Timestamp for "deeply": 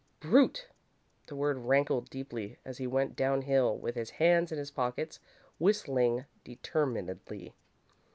2.09-2.57